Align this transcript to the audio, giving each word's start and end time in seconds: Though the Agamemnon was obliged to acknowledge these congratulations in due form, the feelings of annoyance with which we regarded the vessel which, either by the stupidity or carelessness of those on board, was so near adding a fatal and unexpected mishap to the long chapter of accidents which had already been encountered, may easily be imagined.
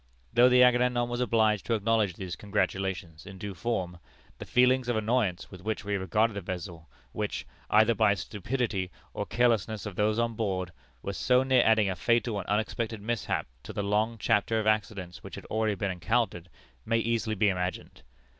Though 0.33 0.49
the 0.49 0.63
Agamemnon 0.63 1.09
was 1.09 1.21
obliged 1.21 1.63
to 1.67 1.75
acknowledge 1.75 2.15
these 2.15 2.35
congratulations 2.35 3.27
in 3.27 3.37
due 3.37 3.53
form, 3.53 3.99
the 4.39 4.47
feelings 4.47 4.89
of 4.89 4.95
annoyance 4.95 5.51
with 5.51 5.61
which 5.61 5.85
we 5.85 5.95
regarded 5.95 6.33
the 6.33 6.41
vessel 6.41 6.89
which, 7.11 7.45
either 7.69 7.93
by 7.93 8.13
the 8.15 8.19
stupidity 8.21 8.89
or 9.13 9.27
carelessness 9.27 9.85
of 9.85 9.95
those 9.95 10.17
on 10.17 10.33
board, 10.33 10.71
was 11.03 11.17
so 11.17 11.43
near 11.43 11.61
adding 11.63 11.87
a 11.87 11.95
fatal 11.95 12.39
and 12.39 12.47
unexpected 12.49 12.99
mishap 12.99 13.45
to 13.61 13.73
the 13.73 13.83
long 13.83 14.17
chapter 14.17 14.59
of 14.59 14.65
accidents 14.65 15.21
which 15.21 15.35
had 15.35 15.45
already 15.51 15.75
been 15.75 15.91
encountered, 15.91 16.49
may 16.83 16.97
easily 16.97 17.35
be 17.35 17.49
imagined. 17.49 18.01